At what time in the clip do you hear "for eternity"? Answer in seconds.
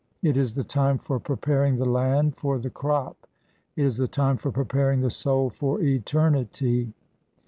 5.51-6.91